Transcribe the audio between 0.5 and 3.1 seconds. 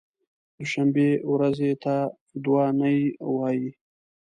دوشنبې ورځې ته دو نۍ